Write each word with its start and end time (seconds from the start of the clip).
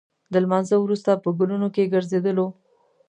د 0.31 0.33
لمانځه 0.43 0.75
وروسته 0.79 1.11
په 1.23 1.29
ګلونو 1.37 1.67
کې 1.75 1.91
ګرځېدلو. 1.93 2.47